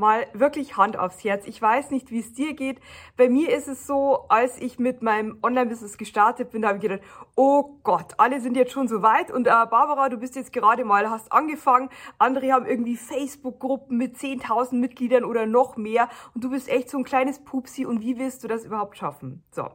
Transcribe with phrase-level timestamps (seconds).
[0.00, 1.46] mal wirklich Hand aufs Herz.
[1.46, 2.80] Ich weiß nicht, wie es dir geht.
[3.16, 7.02] Bei mir ist es so, als ich mit meinem Online-Business gestartet bin, habe ich gedacht,
[7.36, 10.84] oh Gott, alle sind jetzt schon so weit und äh, Barbara, du bist jetzt gerade
[10.84, 11.90] mal, hast angefangen.
[12.18, 16.98] Andere haben irgendwie Facebook-Gruppen mit 10.000 Mitgliedern oder noch mehr und du bist echt so
[16.98, 19.44] ein kleines Pupsi und wie willst du das überhaupt schaffen?
[19.52, 19.68] So.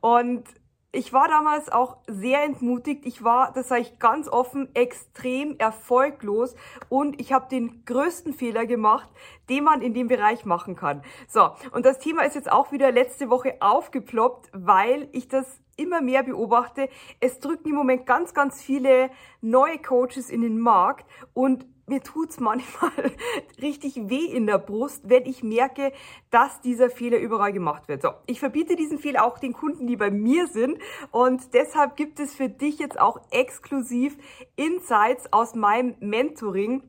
[0.00, 0.44] Und
[0.92, 3.06] ich war damals auch sehr entmutigt.
[3.06, 6.56] Ich war, das sage ich ganz offen, extrem erfolglos
[6.88, 9.08] und ich habe den größten Fehler gemacht,
[9.48, 11.02] den man in dem Bereich machen kann.
[11.28, 16.00] So, und das Thema ist jetzt auch wieder letzte Woche aufgeploppt, weil ich das immer
[16.00, 16.88] mehr beobachte.
[17.20, 22.40] Es drücken im Moment ganz, ganz viele neue Coaches in den Markt und mir tut's
[22.40, 22.90] manchmal
[23.60, 25.92] richtig weh in der Brust, wenn ich merke,
[26.30, 28.00] dass dieser Fehler überall gemacht wird.
[28.00, 30.78] So, ich verbiete diesen Fehler auch den Kunden, die bei mir sind
[31.10, 34.16] und deshalb gibt es für dich jetzt auch exklusiv
[34.56, 36.88] Insights aus meinem Mentoring,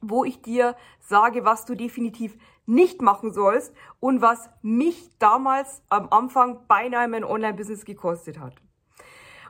[0.00, 2.36] wo ich dir sage, was du definitiv
[2.66, 8.54] nicht machen sollst und was mich damals am Anfang beinahe mein Online-Business gekostet hat.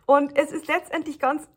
[0.07, 1.49] Und es ist letztendlich ganz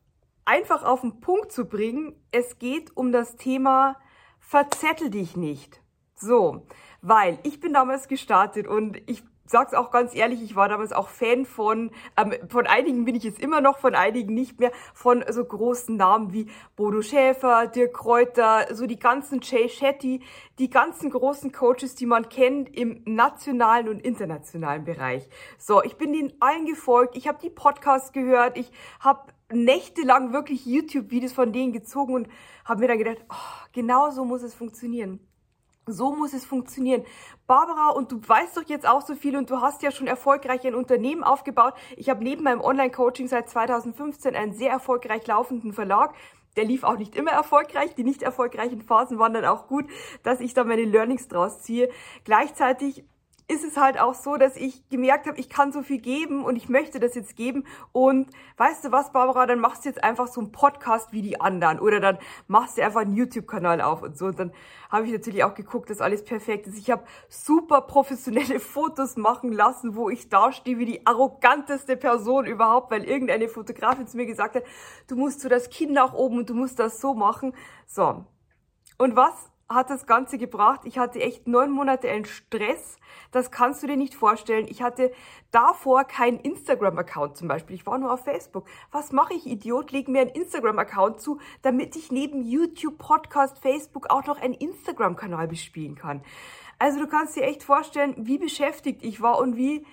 [0.45, 3.97] einfach auf den Punkt zu bringen, es geht um das Thema
[4.39, 5.81] verzettel dich nicht.
[6.15, 6.67] So,
[7.01, 11.09] weil ich bin damals gestartet und ich sag's auch ganz ehrlich, ich war damals auch
[11.09, 15.23] Fan von, ähm, von einigen bin ich jetzt immer noch, von einigen nicht mehr, von
[15.29, 20.21] so großen Namen wie Bodo Schäfer, Dirk Kräuter, so die ganzen Jay Shetty,
[20.59, 25.27] die ganzen großen Coaches, die man kennt im nationalen und internationalen Bereich.
[25.57, 28.71] So, ich bin denen allen gefolgt, ich habe die Podcasts gehört, ich
[29.01, 32.27] habe nächtelang wirklich YouTube-Videos von denen gezogen und
[32.65, 35.19] habe mir dann gedacht, oh, genau so muss es funktionieren.
[35.85, 37.03] So muss es funktionieren.
[37.45, 40.65] Barbara, und du weißt doch jetzt auch so viel und du hast ja schon erfolgreich
[40.65, 41.73] ein Unternehmen aufgebaut.
[41.97, 46.15] Ich habe neben meinem Online-Coaching seit 2015 einen sehr erfolgreich laufenden Verlag.
[46.55, 47.95] Der lief auch nicht immer erfolgreich.
[47.95, 49.85] Die nicht erfolgreichen Phasen waren dann auch gut,
[50.21, 51.89] dass ich da meine Learnings draus ziehe.
[52.23, 53.03] Gleichzeitig
[53.47, 56.55] ist es halt auch so, dass ich gemerkt habe, ich kann so viel geben und
[56.55, 57.65] ich möchte das jetzt geben.
[57.91, 61.41] Und weißt du was, Barbara, dann machst du jetzt einfach so einen Podcast wie die
[61.41, 62.17] anderen oder dann
[62.47, 64.27] machst du einfach einen YouTube-Kanal auf und so.
[64.27, 64.53] Und dann
[64.89, 66.77] habe ich natürlich auch geguckt, dass alles perfekt ist.
[66.77, 72.91] Ich habe super professionelle Fotos machen lassen, wo ich dastehe wie die arroganteste Person überhaupt,
[72.91, 74.63] weil irgendeine Fotografin zu mir gesagt hat,
[75.07, 77.53] du musst so das Kinn nach oben und du musst das so machen.
[77.87, 78.25] So.
[78.97, 80.81] Und was hat das Ganze gebracht.
[80.83, 82.97] Ich hatte echt neun Monate einen Stress.
[83.31, 84.67] Das kannst du dir nicht vorstellen.
[84.67, 85.11] Ich hatte
[85.51, 87.75] davor keinen Instagram-Account zum Beispiel.
[87.75, 88.67] Ich war nur auf Facebook.
[88.91, 89.91] Was mache ich, Idiot?
[89.91, 95.47] Leg mir einen Instagram-Account zu, damit ich neben YouTube, Podcast, Facebook auch noch einen Instagram-Kanal
[95.47, 96.23] bespielen kann.
[96.79, 99.85] Also du kannst dir echt vorstellen, wie beschäftigt ich war und wie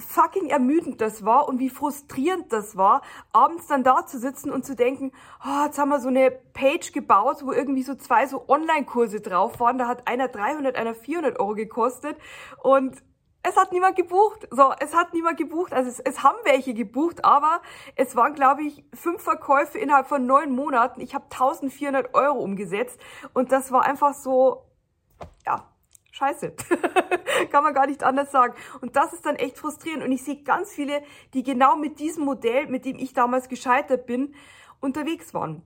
[0.00, 3.02] fucking ermüdend das war und wie frustrierend das war,
[3.32, 5.12] abends dann da zu sitzen und zu denken,
[5.44, 9.60] oh, jetzt haben wir so eine Page gebaut, wo irgendwie so zwei so Online-Kurse drauf
[9.60, 9.78] waren.
[9.78, 12.16] Da hat einer 300, einer 400 Euro gekostet
[12.62, 13.02] und
[13.42, 14.46] es hat niemand gebucht.
[14.50, 15.72] So, es hat niemand gebucht.
[15.72, 17.62] Also es, es haben welche gebucht, aber
[17.96, 21.00] es waren, glaube ich, fünf Verkäufe innerhalb von neun Monaten.
[21.00, 23.00] Ich habe 1400 Euro umgesetzt
[23.32, 24.64] und das war einfach so,
[25.46, 25.66] ja,
[26.12, 26.54] scheiße.
[27.50, 28.54] Kann man gar nicht anders sagen.
[28.80, 30.04] Und das ist dann echt frustrierend.
[30.04, 31.02] Und ich sehe ganz viele,
[31.34, 34.34] die genau mit diesem Modell, mit dem ich damals gescheitert bin,
[34.80, 35.62] unterwegs waren.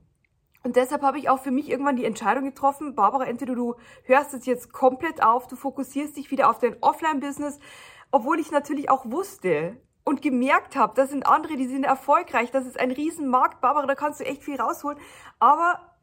[0.63, 4.33] Und deshalb habe ich auch für mich irgendwann die Entscheidung getroffen, Barbara, entweder du hörst
[4.33, 7.59] es jetzt komplett auf, du fokussierst dich wieder auf dein Offline-Business,
[8.09, 12.65] obwohl ich natürlich auch wusste und gemerkt habe, das sind andere, die sind erfolgreich, das
[12.65, 14.97] ist ein Riesenmarkt, Barbara, da kannst du echt viel rausholen.
[15.39, 15.97] Aber,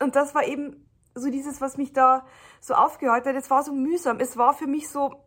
[0.00, 0.85] und das war eben
[1.20, 2.24] so dieses, was mich da
[2.60, 4.20] so aufgehört hat, es war so mühsam.
[4.20, 5.26] Es war für mich so,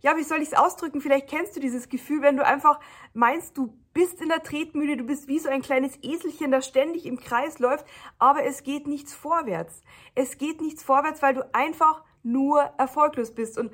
[0.00, 1.00] ja, wie soll ich es ausdrücken?
[1.00, 2.80] Vielleicht kennst du dieses Gefühl, wenn du einfach
[3.12, 7.06] meinst, du bist in der Tretmühle, du bist wie so ein kleines Eselchen, das ständig
[7.06, 7.86] im Kreis läuft,
[8.18, 9.82] aber es geht nichts vorwärts.
[10.14, 13.58] Es geht nichts vorwärts, weil du einfach nur erfolglos bist.
[13.58, 13.72] Und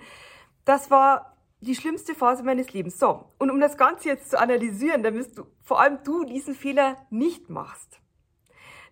[0.65, 2.99] das war die schlimmste Phase meines Lebens.
[2.99, 6.97] So, und um das Ganze jetzt zu analysieren, damit du, vor allem du diesen Fehler
[7.11, 8.01] nicht machst.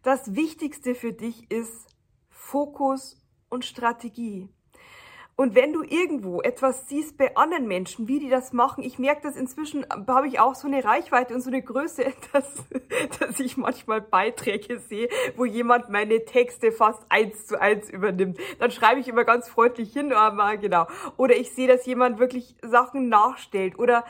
[0.03, 1.87] Das Wichtigste für dich ist,
[2.51, 3.17] Fokus
[3.51, 4.49] und Strategie.
[5.37, 9.21] Und wenn du irgendwo etwas siehst bei anderen Menschen, wie die das machen, ich merke
[9.23, 12.51] das inzwischen, habe ich auch so eine Reichweite und so eine Größe, dass,
[13.21, 18.39] dass ich manchmal Beiträge sehe, wo jemand meine Texte fast eins zu eins übernimmt.
[18.59, 20.87] Dann schreibe ich immer ganz freundlich hin, aber genau.
[21.19, 24.05] Oder ich sehe, dass jemand wirklich Sachen nachstellt oder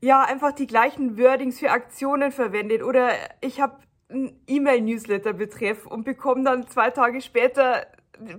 [0.00, 2.82] ja, einfach die gleichen Wordings für Aktionen verwendet.
[2.82, 3.10] Oder
[3.40, 3.78] ich habe
[4.10, 7.86] E-Mail-Newsletter betreff und bekomme dann zwei Tage später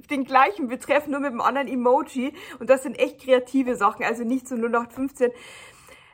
[0.10, 2.34] den gleichen Betreff, nur mit einem anderen Emoji.
[2.60, 5.32] Und das sind echt kreative Sachen, also nicht so 0815.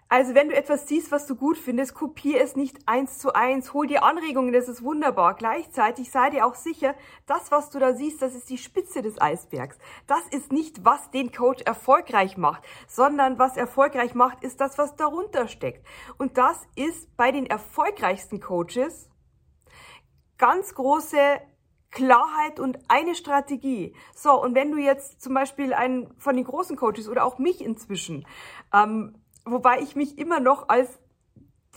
[0.08, 3.74] Also wenn du etwas siehst, was du gut findest, kopier es nicht eins zu eins,
[3.74, 5.34] hol dir Anregungen, das ist wunderbar.
[5.34, 6.94] Gleichzeitig sei dir auch sicher,
[7.26, 9.80] das, was du da siehst, das ist die Spitze des Eisbergs.
[10.06, 14.96] Das ist nicht, was den Coach erfolgreich macht, sondern was erfolgreich macht, ist das, was
[14.96, 15.84] darunter steckt.
[16.20, 19.10] Und das ist bei den erfolgreichsten Coaches
[20.38, 21.18] ganz große
[21.92, 23.94] Klarheit und eine Strategie.
[24.14, 27.64] So, und wenn du jetzt zum Beispiel einen von den großen Coaches oder auch mich
[27.64, 28.26] inzwischen
[28.74, 29.16] ähm,
[29.46, 31.00] wobei ich mich immer noch als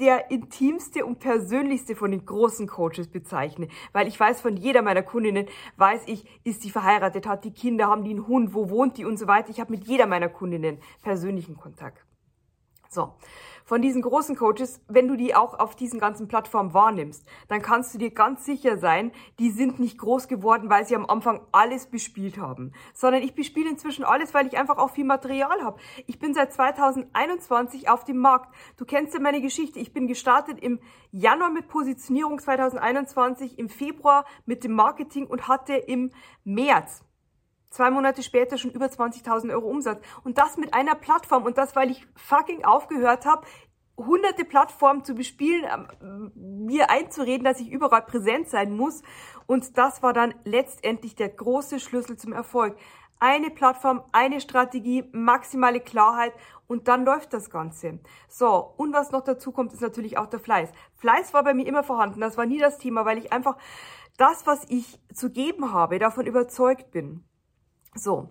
[0.00, 5.02] der intimste und persönlichste von den großen Coaches bezeichne, weil ich weiß von jeder meiner
[5.02, 5.46] Kundinnen,
[5.76, 9.04] weiß ich, ist die verheiratet, hat die Kinder, haben die einen Hund, wo wohnt die
[9.04, 9.50] und so weiter.
[9.50, 12.04] Ich habe mit jeder meiner Kundinnen persönlichen Kontakt.
[12.90, 13.12] So,
[13.68, 17.92] von diesen großen Coaches, wenn du die auch auf diesen ganzen Plattformen wahrnimmst, dann kannst
[17.92, 21.84] du dir ganz sicher sein, die sind nicht groß geworden, weil sie am Anfang alles
[21.84, 25.78] bespielt haben, sondern ich bespiele inzwischen alles, weil ich einfach auch viel Material habe.
[26.06, 28.54] Ich bin seit 2021 auf dem Markt.
[28.78, 29.78] Du kennst ja meine Geschichte.
[29.80, 30.80] Ich bin gestartet im
[31.12, 36.10] Januar mit Positionierung 2021, im Februar mit dem Marketing und hatte im
[36.42, 37.04] März
[37.70, 40.02] Zwei Monate später schon über 20.000 Euro Umsatz.
[40.24, 41.44] Und das mit einer Plattform.
[41.44, 43.46] Und das, weil ich fucking aufgehört habe,
[43.98, 45.64] hunderte Plattformen zu bespielen,
[46.00, 49.02] ähm, mir einzureden, dass ich überall präsent sein muss.
[49.46, 52.78] Und das war dann letztendlich der große Schlüssel zum Erfolg.
[53.20, 56.32] Eine Plattform, eine Strategie, maximale Klarheit
[56.68, 57.98] und dann läuft das Ganze.
[58.28, 60.70] So, und was noch dazu kommt, ist natürlich auch der Fleiß.
[60.98, 63.56] Fleiß war bei mir immer vorhanden, das war nie das Thema, weil ich einfach
[64.18, 67.24] das, was ich zu geben habe, davon überzeugt bin.
[67.98, 68.28] So,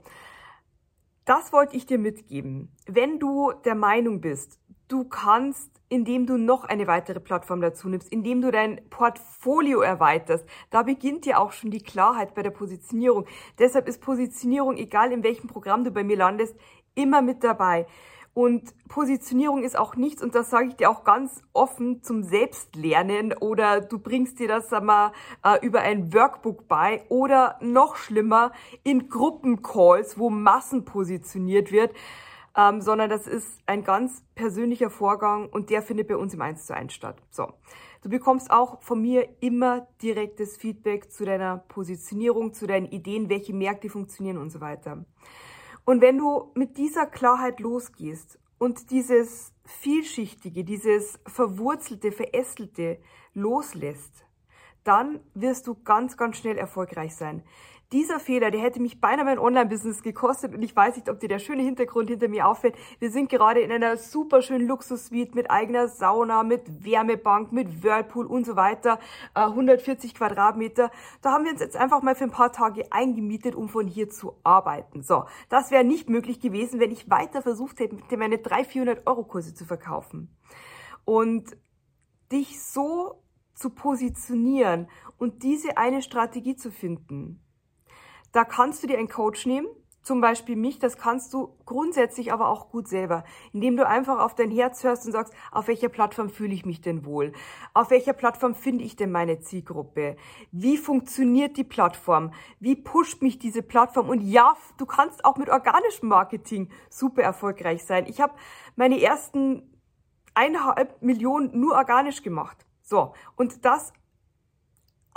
[1.25, 2.71] das wollte ich dir mitgeben.
[2.87, 8.09] Wenn du der Meinung bist, du kannst, indem du noch eine weitere Plattform dazu nimmst,
[8.09, 13.25] indem du dein Portfolio erweiterst, da beginnt ja auch schon die Klarheit bei der Positionierung.
[13.59, 16.55] Deshalb ist Positionierung, egal in welchem Programm du bei mir landest,
[16.95, 17.87] immer mit dabei.
[18.37, 23.33] Und Positionierung ist auch nichts, und das sage ich dir auch ganz offen, zum Selbstlernen
[23.33, 25.11] oder du bringst dir das sag mal,
[25.43, 28.51] äh, über ein Workbook bei oder noch schlimmer
[28.83, 31.95] in Gruppencalls, wo Massen positioniert wird,
[32.55, 36.67] ähm, sondern das ist ein ganz persönlicher Vorgang und der findet bei uns im 1
[36.67, 37.19] zu 1 statt.
[37.31, 37.53] So.
[38.03, 43.55] Du bekommst auch von mir immer direktes Feedback zu deiner Positionierung, zu deinen Ideen, welche
[43.55, 45.05] Märkte funktionieren und so weiter.
[45.87, 52.99] Und wenn du mit dieser Klarheit losgehst und dieses vielschichtige, dieses verwurzelte, verästelte
[53.33, 54.25] loslässt,
[54.83, 57.41] dann wirst du ganz, ganz schnell erfolgreich sein.
[57.93, 61.29] Dieser Fehler, der hätte mich beinahe mein Online-Business gekostet und ich weiß nicht, ob dir
[61.29, 62.75] der schöne Hintergrund hinter mir auffällt.
[62.99, 68.25] Wir sind gerade in einer super schönen Luxus-Suite mit eigener Sauna, mit Wärmebank, mit Whirlpool
[68.25, 68.99] und so weiter,
[69.35, 70.91] 140 äh, Quadratmeter.
[71.21, 74.09] Da haben wir uns jetzt einfach mal für ein paar Tage eingemietet, um von hier
[74.09, 75.01] zu arbeiten.
[75.01, 79.23] So, das wäre nicht möglich gewesen, wenn ich weiter versucht hätte, meine 300, 400 Euro
[79.23, 80.35] Kurse zu verkaufen.
[81.05, 81.55] Und
[82.33, 83.23] dich so
[83.53, 87.46] zu positionieren und diese eine Strategie zu finden,
[88.31, 89.68] da kannst du dir einen Coach nehmen,
[90.07, 94.35] zum Beispiel mich, das kannst du grundsätzlich aber auch gut selber, indem du einfach auf
[94.35, 97.33] dein Herz hörst und sagst, auf welcher Plattform fühle ich mich denn wohl?
[97.74, 100.15] Auf welcher Plattform finde ich denn meine Zielgruppe?
[100.53, 102.31] Wie funktioniert die Plattform?
[102.62, 104.07] Wie pusht mich diese Plattform?
[104.07, 108.06] Und ja, du kannst auch mit organischem Marketing super erfolgreich sein.
[108.07, 108.33] Ich habe
[108.77, 109.77] meine ersten
[110.33, 112.65] eineinhalb Millionen nur organisch gemacht.
[112.81, 113.91] So, und das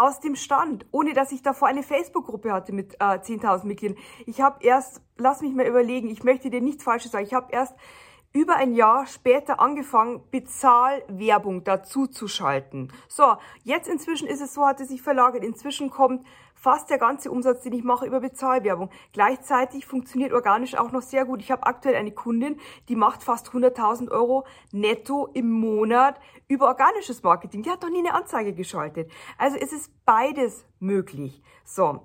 [0.01, 3.99] aus dem Stand, ohne dass ich davor eine Facebook-Gruppe hatte mit äh, 10.000 Mitgliedern.
[4.27, 7.53] Ich habe erst, lass mich mal überlegen, ich möchte dir nichts Falsches sagen, ich habe
[7.53, 7.75] erst
[8.33, 12.89] über ein Jahr später angefangen, Bezahlwerbung dazu zu schalten.
[13.09, 15.43] So, jetzt inzwischen ist es so, hat es sich verlagert.
[15.43, 16.25] Inzwischen kommt
[16.61, 18.91] fast der ganze Umsatz, den ich mache, über Bezahlwerbung.
[19.13, 21.41] Gleichzeitig funktioniert organisch auch noch sehr gut.
[21.41, 27.23] Ich habe aktuell eine Kundin, die macht fast 100.000 Euro netto im Monat über organisches
[27.23, 27.63] Marketing.
[27.63, 29.11] Die hat noch nie eine Anzeige geschaltet.
[29.39, 31.43] Also es ist beides möglich.
[31.65, 32.05] So,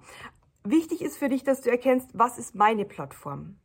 [0.63, 3.57] wichtig ist für dich, dass du erkennst, was ist meine Plattform.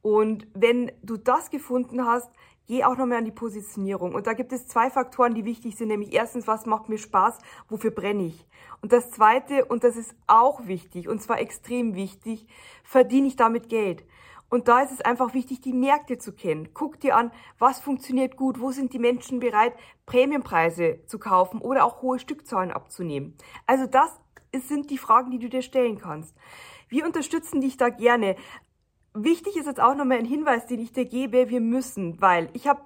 [0.00, 2.32] Und wenn du das gefunden hast,
[2.66, 4.14] geh auch nochmal an die Positionierung.
[4.14, 7.38] Und da gibt es zwei Faktoren, die wichtig sind, nämlich erstens, was macht mir Spaß,
[7.68, 8.46] wofür brenne ich?
[8.80, 12.46] Und das zweite, und das ist auch wichtig, und zwar extrem wichtig,
[12.84, 14.04] verdiene ich damit Geld?
[14.48, 16.74] Und da ist es einfach wichtig, die Märkte zu kennen.
[16.74, 19.72] Guck dir an, was funktioniert gut, wo sind die Menschen bereit,
[20.04, 23.34] Prämienpreise zu kaufen oder auch hohe Stückzahlen abzunehmen.
[23.66, 24.10] Also das
[24.54, 26.34] sind die Fragen, die du dir stellen kannst.
[26.88, 28.36] Wir unterstützen dich da gerne.
[29.14, 32.66] Wichtig ist jetzt auch nochmal ein Hinweis, den ich dir gebe, wir müssen, weil ich
[32.66, 32.80] habe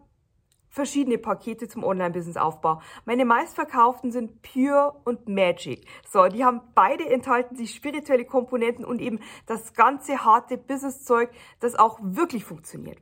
[0.68, 2.82] verschiedene Pakete zum Online-Business-Aufbau.
[3.04, 5.86] Meine meistverkauften sind Pure und Magic.
[6.06, 11.30] So, die haben beide enthalten sich spirituelle Komponenten und eben das ganze harte Business-Zeug,
[11.60, 12.98] das auch wirklich funktioniert.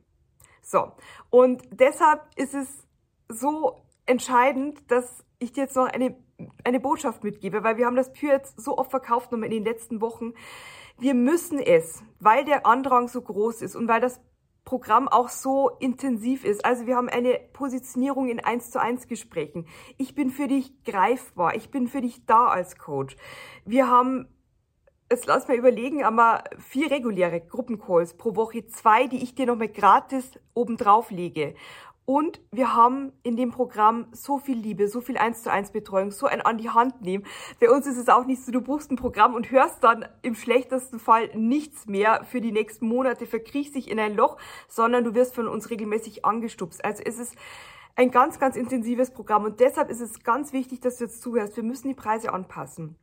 [0.61, 0.93] So,
[1.29, 2.87] und deshalb ist es
[3.27, 6.15] so entscheidend, dass ich dir jetzt noch eine,
[6.63, 9.65] eine Botschaft mitgebe, weil wir haben das Pür jetzt so oft verkauft nochmal in den
[9.65, 10.33] letzten Wochen.
[10.97, 14.21] Wir müssen es, weil der Andrang so groß ist und weil das
[14.63, 16.65] Programm auch so intensiv ist.
[16.65, 19.67] Also wir haben eine Positionierung in 1 zu 1 Gesprächen.
[19.97, 21.55] Ich bin für dich greifbar.
[21.55, 23.15] Ich bin für dich da als Coach.
[23.65, 24.27] Wir haben
[25.11, 29.69] jetzt lass mal überlegen, aber vier reguläre Gruppencalls pro Woche, zwei, die ich dir nochmal
[29.69, 31.53] gratis obendrauf lege.
[32.05, 36.11] Und wir haben in dem Programm so viel Liebe, so viel eins zu eins Betreuung,
[36.11, 37.25] so ein an die Hand nehmen.
[37.59, 40.35] Bei uns ist es auch nicht so, du buchst ein Programm und hörst dann im
[40.35, 45.15] schlechtesten Fall nichts mehr für die nächsten Monate, verkriechst dich in ein Loch, sondern du
[45.15, 46.85] wirst von uns regelmäßig angestupst.
[46.85, 47.35] Also es ist
[47.95, 51.55] ein ganz, ganz intensives Programm und deshalb ist es ganz wichtig, dass du jetzt zuhörst.
[51.55, 52.97] Wir müssen die Preise anpassen.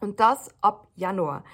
[0.00, 1.44] Und das ab Januar.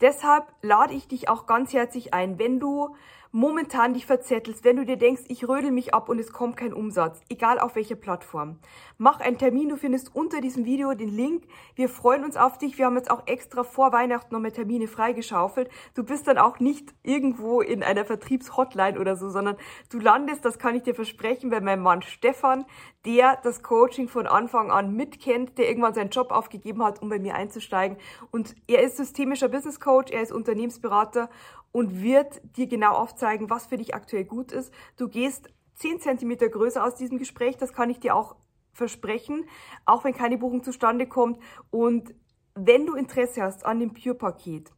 [0.00, 2.94] Deshalb lade ich dich auch ganz herzlich ein, wenn du
[3.36, 6.72] momentan dich verzettelst, wenn du dir denkst, ich rödel mich ab und es kommt kein
[6.72, 8.58] Umsatz, egal auf welcher Plattform.
[8.96, 11.44] Mach einen Termin, du findest unter diesem Video den Link.
[11.74, 12.78] Wir freuen uns auf dich.
[12.78, 15.68] Wir haben jetzt auch extra vor Weihnachten nochmal Termine freigeschaufelt.
[15.94, 19.56] Du bist dann auch nicht irgendwo in einer Vertriebshotline oder so, sondern
[19.90, 22.64] du landest, das kann ich dir versprechen, bei meinem Mann Stefan,
[23.04, 27.18] der das Coaching von Anfang an mitkennt, der irgendwann seinen Job aufgegeben hat, um bei
[27.18, 27.98] mir einzusteigen.
[28.30, 31.30] Und er ist systemischer Business Coach, er ist Unternehmensberater
[31.70, 34.74] und wird dir genau aufzeigen, was für dich aktuell gut ist.
[34.96, 38.34] Du gehst 10 cm größer aus diesem Gespräch, das kann ich dir auch
[38.72, 39.48] versprechen,
[39.84, 41.38] auch wenn keine Buchung zustande kommt.
[41.70, 42.16] Und
[42.56, 44.72] wenn du Interesse hast an dem Pure-Paket,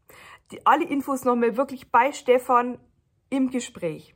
[0.64, 2.78] alle Infos nochmal wirklich bei Stefan
[3.30, 4.14] im Gespräch,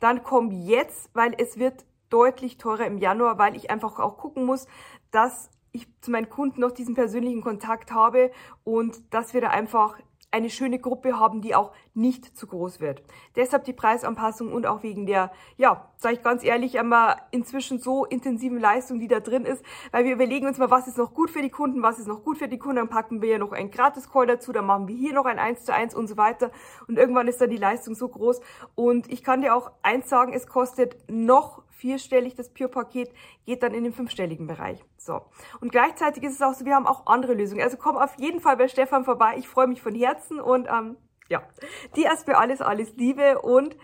[0.00, 4.46] dann komm jetzt, weil es wird deutlich teurer im Januar, weil ich einfach auch gucken
[4.46, 4.66] muss,
[5.10, 8.30] dass ich zu meinen Kunden noch diesen persönlichen Kontakt habe
[8.64, 9.96] und dass wir da einfach
[10.36, 13.02] eine schöne Gruppe haben, die auch nicht zu groß wird.
[13.36, 18.04] Deshalb die Preisanpassung und auch wegen der, ja, sage ich ganz ehrlich, einmal inzwischen so
[18.04, 21.30] intensiven Leistung, die da drin ist, weil wir überlegen uns mal, was ist noch gut
[21.30, 23.52] für die Kunden, was ist noch gut für die Kunden, dann packen wir ja noch
[23.52, 26.50] einen Gratis-Call dazu, dann machen wir hier noch ein 1 zu 1 und so weiter.
[26.86, 28.40] Und irgendwann ist dann die Leistung so groß.
[28.74, 33.10] Und ich kann dir auch eins sagen, es kostet noch vierstellig, das Pure-Paket
[33.44, 34.82] geht dann in den fünfstelligen Bereich.
[34.96, 35.22] So.
[35.60, 37.62] Und gleichzeitig ist es auch so, wir haben auch andere Lösungen.
[37.62, 39.34] Also komm auf jeden Fall bei Stefan vorbei.
[39.38, 40.96] Ich freue mich von Herzen und ähm,
[41.28, 41.42] ja,
[41.94, 43.76] dir erstmal alles, alles Liebe und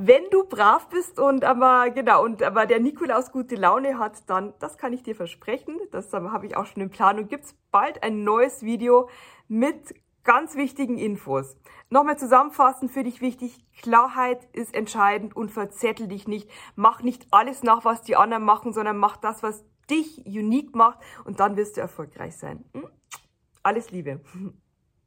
[0.00, 4.54] wenn du brav bist und aber genau und aber der Nikolaus gute Laune hat, dann
[4.60, 5.76] das kann ich dir versprechen.
[5.90, 7.26] Das habe ich auch schon in Planung.
[7.26, 9.08] Gibt's bald ein neues Video
[9.48, 9.94] mit
[10.24, 11.56] ganz wichtigen Infos.
[11.90, 16.50] Nochmal zusammenfassen für dich wichtig, Klarheit ist entscheidend und verzettel dich nicht.
[16.76, 20.98] Mach nicht alles nach, was die anderen machen, sondern mach das, was dich unique macht
[21.24, 22.64] und dann wirst du erfolgreich sein.
[22.74, 22.88] Hm?
[23.62, 24.20] Alles Liebe.